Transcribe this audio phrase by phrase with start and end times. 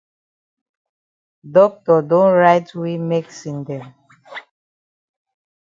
[1.51, 3.85] Doctor don write we medicine dem.